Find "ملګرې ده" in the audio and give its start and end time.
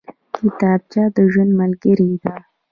1.61-2.33